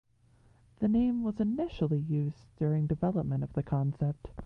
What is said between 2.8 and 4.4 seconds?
development of the concept.